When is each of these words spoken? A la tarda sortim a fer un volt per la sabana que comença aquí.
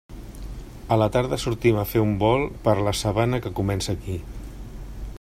A 0.95 0.95
la 1.01 1.07
tarda 1.15 1.39
sortim 1.43 1.77
a 1.81 1.85
fer 1.91 2.03
un 2.05 2.15
volt 2.25 2.57
per 2.65 2.75
la 2.89 2.97
sabana 3.03 3.41
que 3.45 3.53
comença 3.61 3.99
aquí. 3.99 4.21